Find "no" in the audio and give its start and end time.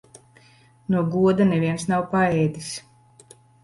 0.95-1.03